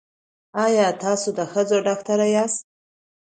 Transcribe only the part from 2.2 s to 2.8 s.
یاست؟